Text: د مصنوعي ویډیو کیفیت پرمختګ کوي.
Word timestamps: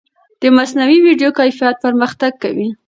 د 0.41 0.43
مصنوعي 0.57 0.97
ویډیو 1.07 1.29
کیفیت 1.39 1.75
پرمختګ 1.85 2.31
کوي. 2.43 2.67